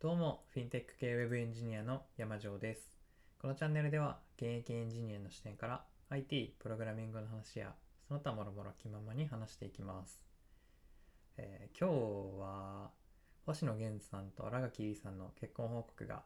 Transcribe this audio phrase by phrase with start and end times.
[0.00, 2.96] どうも、フィンテック系ウェブエンジニアの山城です。
[3.38, 7.74] このチャンネルでは、現役エンジニアの視点から IT、プログラミングの話や、
[8.08, 10.22] その他もろもろ気ままに話していきます。
[11.36, 12.90] えー今日は、
[13.44, 16.22] 星野源さんと新垣結衣さんの結婚報告が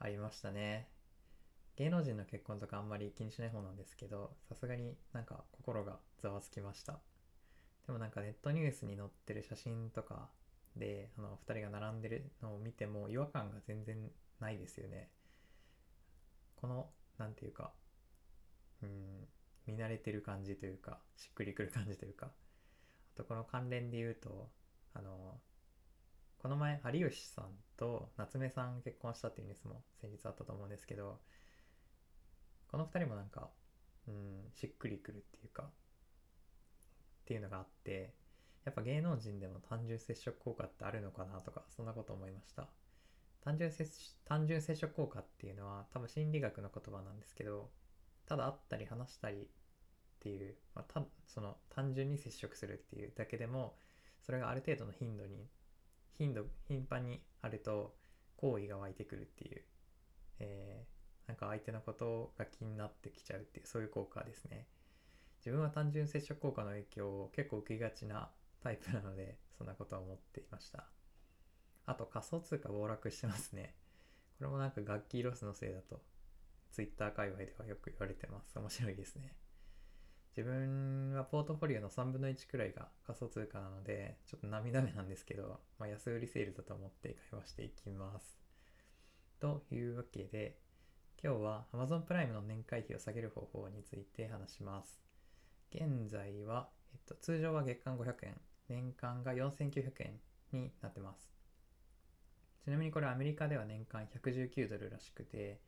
[0.00, 0.88] ありましたね。
[1.76, 6.98] 芸能人の結婚とかあんまり気にしない方なんですけど、さすがになんか心がざわつきました。
[7.86, 10.28] でもなんかネットニュースに載ってる写真とか
[10.76, 15.10] で、あの2人が並んでるのを見ても違和感が全然ないですよね。
[16.56, 17.72] この、なんていうか、
[18.82, 19.28] うん、
[19.66, 22.32] 見慣れてる感じというか、しっくりくる感じというか、
[23.14, 24.50] あとこの関連で言うと、
[24.94, 25.40] あの、
[26.38, 31.20] この前、有吉さんと夏目さん結婚したっていうニュースも先日あったと思うんですけど、
[32.68, 33.50] この2人もなんか、
[34.08, 38.14] うん、しっくりくるっていうか、っていうのがあって、
[38.64, 42.68] やっぱ芸能人でも単純接触効果ってあるのかなとか、そんなこと思いました。
[43.44, 43.90] 単純接
[44.24, 47.70] 単純接触効果っていうのは多分心理学の言葉なんですけど、
[48.26, 49.46] ただ会ったり話したりっ
[50.20, 53.76] ていう、まあ、たその単純に接触するっていうだけでも、
[54.24, 55.48] それがある程度の頻度に、
[56.16, 57.96] 頻度、頻繁にあると
[58.36, 59.62] 好意が湧いてくるっていう、
[60.38, 64.66] えーなんか相手のことが気になってきちゃうっていう、そういう効果ですね。
[65.38, 68.30] 自分は単純接触効果の影響を結構受けがちな
[68.62, 70.86] タイプなので、そんなことは思っていました。
[71.86, 73.74] あと仮想通貨暴落してますね。
[74.38, 76.00] これもなんか楽器ロスのせいだと、
[76.70, 78.58] Twitter 界隈ではよく言われてます。
[78.58, 79.36] 面白いですね。
[80.36, 88.38] 自分はポートフォリオの3分の1くらいが仮想通貨なので、ちょっと涙目なんですけど、まあ、安売りセールだと思って会話していきます。
[89.40, 90.56] というわけで、
[91.22, 94.98] 今日は Amazon プライムの年会費を下げる方法について話します。
[95.74, 98.40] 現在は、えっと、通常は月間500円、
[98.72, 100.20] 年間が4900円
[100.52, 101.30] になってます。
[102.64, 105.60] ちなみにこれアメリカでは年間119ドルらしくて、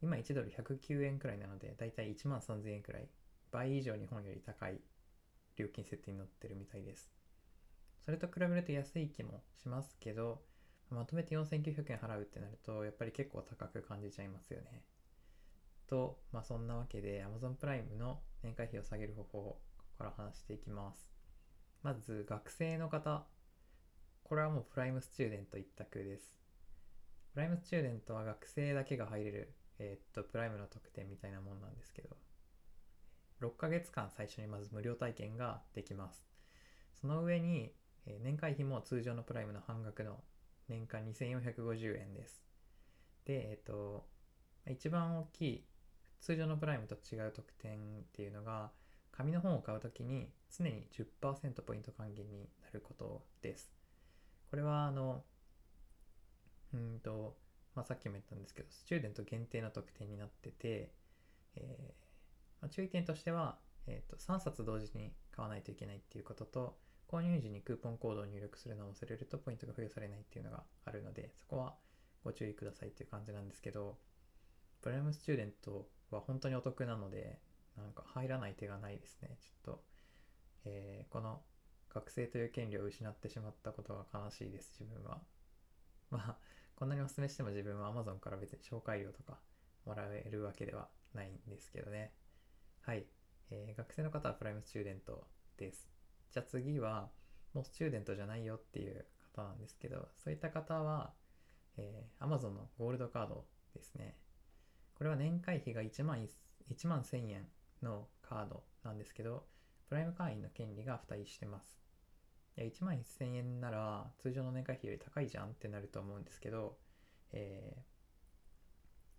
[0.00, 3.08] 今1ドル109円くらいなので、だいたい1万3000円くらい、
[3.50, 4.80] 倍以上日本より高い
[5.56, 7.10] 料金設定になってるみたいです。
[8.04, 10.42] それと比べると安い気もしますけど、
[10.90, 14.84] まとめて4900円払うってなると、やっぱり結構高く感じちゃいますよね。
[15.88, 21.17] と、まあそんなわけで Amazon プライムの年会費を下げる方法ここから話していきます。
[21.82, 23.26] まず学生の方、
[24.24, 26.38] これはもうプライムスチューデント一択です。
[27.32, 32.16] プライムスチューデントは学生だけが入れる、えーっと、プライムの特典みたいなもんなんですけど、
[33.40, 36.26] 6ヶ月間最初にまず無料体験ができます。
[37.00, 37.72] その上に、
[38.06, 40.22] えー年会費も通常のプライムの半額の
[40.68, 42.42] 年間2450円です。
[43.24, 44.08] で、えっ、と、
[44.66, 45.64] 一番大きい
[46.20, 48.72] 通常のプライムと違う特典っていうのが、
[49.18, 53.72] 紙の本を買うときに常に10%ポイント還元になることです。
[54.48, 55.24] これは、あの、
[56.72, 57.36] うんと、
[57.74, 60.92] まあ、さっきも言ったんですけど、スチューデント限定の特典になってて、
[61.56, 63.58] えーまあ、注意点としては、
[63.88, 71.74] えー、と3冊同時に買わないといけないっていうことと、購入時にクーポンコードを入力するのを忘れるとポイントが付与されないっていうのがあるので、そこは
[72.22, 73.98] ご注意くださいっていう感じなんですけど、
[74.80, 77.40] プライムスチューデントは本当にお得なので、
[77.78, 79.38] なんか入らない手がないですね。
[79.40, 79.84] ちょっと、
[80.64, 81.42] えーこの
[81.90, 85.22] 学生という権利を失ってしまったことが悲しいです、自分は。
[86.10, 86.38] まあ、
[86.76, 89.40] こんなにお勧めしても自分は Amazon から別に紹介料とか
[89.84, 92.14] もらえるわけではないんですけどね。
[92.82, 93.06] はい。
[93.50, 95.90] えー学生の方はプライムスチューデントです。
[96.30, 97.10] じゃあ次は、
[97.54, 101.14] もうスチューデントじゃないよっていう方なんですけど、そういった方は、
[101.76, 104.16] えー Amazon のゴールドカードですね。
[104.94, 106.28] これは年会費が1万 ,1
[106.68, 107.48] 1万1000円
[107.82, 109.46] のカードなんですけど、
[109.88, 111.78] プライム会員の権利が付帯してます。
[112.56, 116.76] いや1万1000円なら通常の年会費より高いじゃんってなると思うんですけど、
[117.32, 117.98] えー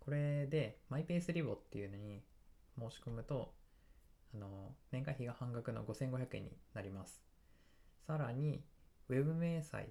[0.00, 2.22] これでマイペースリボっていうのに
[2.78, 3.52] 申し込むと、
[4.34, 7.22] あの、年会費が半額の5500円になります。
[8.06, 8.64] さらに、
[9.08, 9.88] ウェブ明細、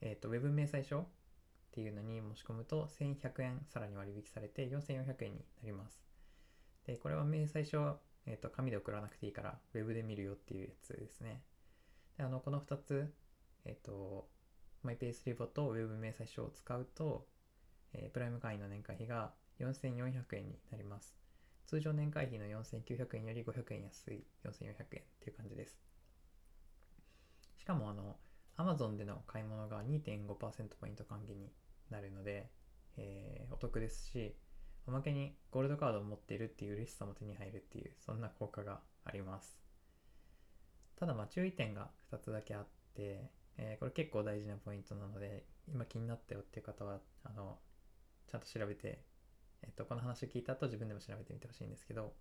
[0.00, 1.06] えっ、と、ウェブ明細書っ
[1.72, 6.05] ていうのに申し込むと1100円さらに割引されて4400円になります。
[6.86, 11.42] で、これは明細書、えっ、と、紙で送らなくていいから、ウェブで見るよっていうやつですね。
[12.16, 13.12] で、あの、この2つ、
[13.64, 14.28] えっ、と、
[14.82, 17.26] マイペースリボとウェブ明細書を使うと、
[17.92, 21.16] えープライム会員の年会費が4400円になります。
[21.66, 25.80] 通常年会費の4900円より500円安い4400円っていう感じです。
[27.56, 28.16] しかもあの、
[28.56, 31.52] Amazon での買い物が2.5%ポイント還元に
[31.90, 32.50] なるので、
[32.96, 34.36] えーお得ですし、
[34.86, 39.58] おまけにゴールドカードを持っているっていう嬉しさも手に入るっていう、そんな効果があります。
[40.96, 47.58] ただまあ注意点が2つだけあって、えーこれ結構大事なポイントなので今気になったよっていう方はあの
[48.30, 49.00] ちゃんと調べて、
[49.62, 52.12] えっとこの話を聞いた後自分でも調べてみてほしいんですけど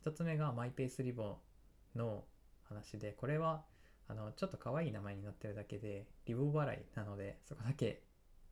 [0.00, 1.38] 一つ目がマイペースリボ
[1.96, 2.24] ンの
[2.64, 3.64] 話でこれは
[4.08, 8.02] あのちょっと可愛い名前になってるだけでリボ払いなのでそこだけ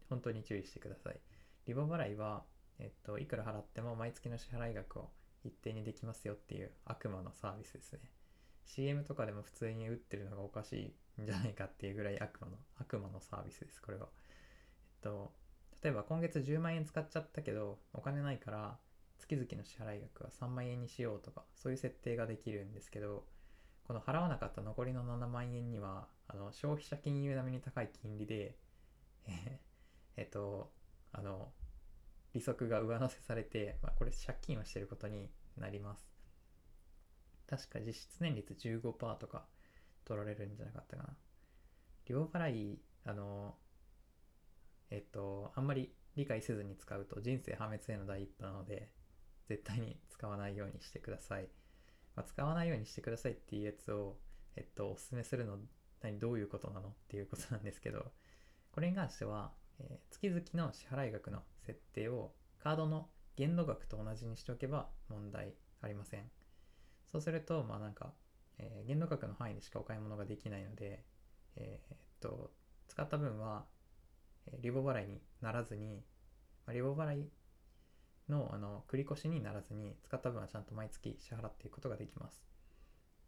[0.09, 1.21] 本当に注意してください
[1.67, 2.43] リボ払いは、
[2.81, 5.11] えっと、いくら払っても毎月の支払い額を
[5.44, 8.00] 一定にできますよっていう悪魔のサービスですね。
[8.65, 14.09] CM とかでも普通に打ってるのがおかしいんじゃないかっていうぐらい悪魔の悪魔のサービスですこれは。
[15.03, 15.32] えっと
[15.82, 18.79] 例えば今月10万円使っちゃったけどお金ないから
[19.19, 23.25] 月々の支払い額は3万円にしようとかそういう設定ができるんですけど
[23.85, 28.56] この払わなかった残りの7万円にはあの消費者金融並みに高い金利で
[29.27, 29.61] え
[30.17, 30.71] えっと
[31.12, 31.53] あの
[32.35, 36.09] 利息が上乗せされて、まあ、これ借金をしてることになります。
[37.49, 39.47] 確か実質年率15%とか
[40.05, 41.17] 取られるんじゃなかったかな。
[42.06, 43.55] 両払いあの
[44.91, 48.91] えっとあんまり理解せずに使うと人生破滅への第一歩なので
[49.49, 51.49] 絶対に使わないようにしてください、
[52.17, 54.17] まあ、使わないようにしてくださいっていうやつを
[54.56, 55.59] えっとおすすめするの
[56.03, 58.06] 何どういうことなのっていうことなんですけど
[58.73, 66.30] これに関しては、えー月々の支払い額の設定をカードの限度額と同じにしておけば問題ありません。
[67.10, 68.12] そうするとまあなんか、
[68.58, 71.04] えー限度額の範囲でしかお買い物ができないので
[71.56, 72.52] えーっと
[72.88, 73.64] 使った分は、
[74.46, 76.04] えーリボ払いにならずに、
[76.66, 77.28] まあリボ払い
[78.28, 82.42] のあの繰り越しにならずに使った分はちゃんと毎月支払っていくことができます。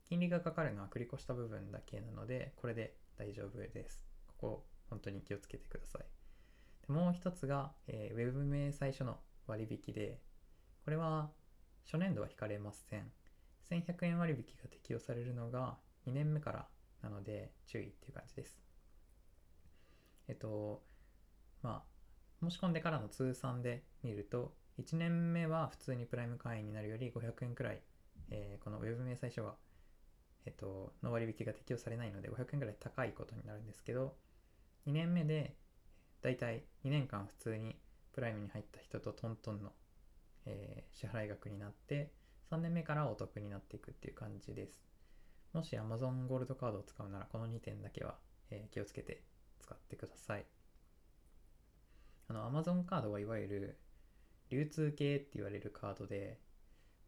[0.09, 4.05] 金利がかかるのは繰り越した部分だけなのでこれで大丈夫です。
[4.27, 6.22] ここ本当に気をつけてください。
[6.87, 10.21] でもう一つが、えーウェブ名最初の割引で
[10.85, 11.31] これは
[11.85, 13.11] 初年度は引かれません。
[13.69, 16.69] 1100円割引が適用されるのが2年目から
[17.03, 18.59] なので注意っていう感じです。
[20.29, 20.83] えっと
[21.63, 27.83] まあ申し込んでからの通算で見ると1年目は普通にプライム会員になるより500円くらい、
[28.31, 29.55] えーこのウェブ明細書が、
[30.47, 34.17] えっと、の割引が適用されないので500円くらい高いことになるんですけど
[34.87, 35.57] 2年目で
[36.23, 37.77] だいたい2年間普通に
[38.13, 39.73] プライムに入った人とトントンの、
[40.47, 42.13] えー支払い額になって
[42.51, 44.81] 3年目からお得になっていくっていう感じです。
[45.53, 48.19] もし Amazon ゴールドカードを使うならこの2点だけは、
[48.51, 49.23] えー気をつけて
[49.61, 50.47] 使ってください。
[52.29, 53.79] あの Amazon カードはいわゆる
[54.51, 56.39] 流通系って言われるカードで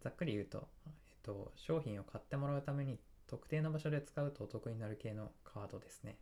[0.00, 6.18] ざっくり言うと、えっと、商品を買ってもらうために特定の場所で使うとお得になる系のカードですね。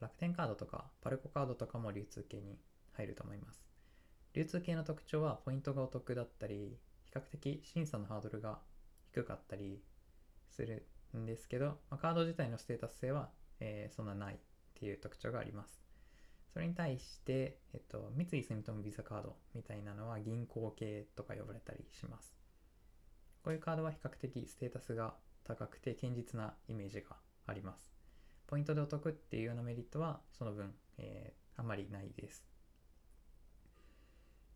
[0.00, 2.58] 楽天カードとかパルコカードとかも流通系に
[2.92, 3.64] 入ると思います。
[4.32, 8.60] 流通系の特徴はポイントがお得だったり比較的審査のハードルが
[9.12, 9.82] 低かったり
[10.48, 10.86] する
[11.16, 14.38] んですけど、まあ、カード自体のステータス性は、えーそんなないっ
[14.74, 15.82] ていう特徴があります。
[16.52, 22.34] それに対して、えっと、三井住友ビザカードみたいなのは銀行系とか呼ばれたりします。
[23.42, 25.14] こういうカードは比較的ステータスが
[25.44, 27.16] 高くて堅実なイメージが
[27.46, 27.99] あります。
[28.50, 32.42] ポイントでお得っていうようなメリットはその分、えーあまりないです。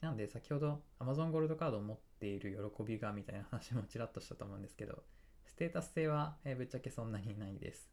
[0.01, 5.03] なんで先ほど Amazon ゴールドカードを持っている喜びがみたいな話もちらっとしたと思うんですけど
[5.45, 7.91] ステータス性は、えーぶっちゃけそんなにないです。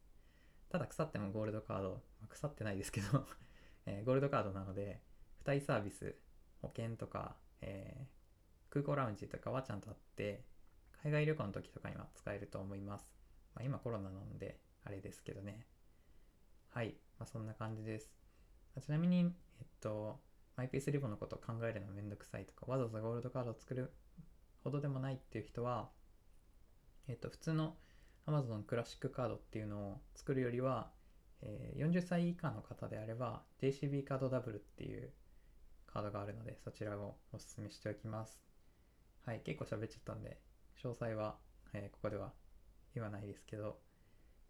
[0.69, 3.27] ただ腐ってもゴールドカード、ま腐ってないですけど、
[3.85, 5.01] えーゴールドカードなので
[5.39, 6.15] 付帯サービス
[6.61, 8.21] 保険とか、えー
[8.71, 10.45] 空港ラウンジとかはちゃんとあって
[11.03, 13.13] 海外旅行の時とかには使えると思います、
[13.53, 15.67] まあ、今コロナなのであれですけどね。
[16.71, 18.11] はい、まあ、そんな感じです。
[18.77, 19.19] あちなみに
[19.59, 20.19] えっと
[20.57, 23.91] マイペースリボのことを考えるのめんどくさいとかわざわざゴールドカードを作る
[24.63, 25.89] ほどでもないっていう人は
[27.07, 27.75] えっと普通の
[28.27, 30.91] Amazon クラシックカードっていうのを作るよりは、
[31.41, 35.11] えー40歳以下の方であれば JCB カードダブルっていう
[35.87, 38.39] カードがあるのでそちらをお勧めしておきます。
[39.25, 39.41] はい。
[39.41, 40.39] 結構喋っちゃったんで
[40.83, 41.37] 詳細は、
[41.73, 42.33] えーここでは
[42.95, 43.79] 言わないですけど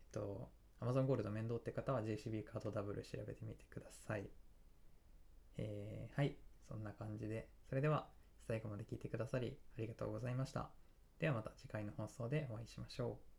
[0.01, 0.49] えっと
[0.81, 4.29] Amazon ゴールド面倒って方は JCB カードダブル調べてみてください。
[5.57, 6.37] えーはい。
[6.67, 7.49] そんな感じで。
[7.69, 8.09] それでは
[8.47, 10.71] 最後まで聞いてくださりありがとうございました。
[11.19, 13.30] ではまた次回の放送でお会いしましょう。